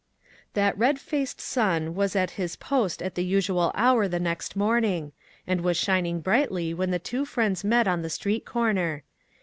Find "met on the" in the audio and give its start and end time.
7.63-8.09